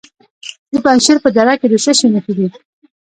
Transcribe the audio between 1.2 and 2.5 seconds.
په دره کې د څه شي نښې دي؟